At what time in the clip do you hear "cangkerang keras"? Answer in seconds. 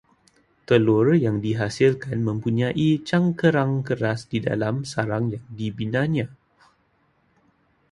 3.09-4.19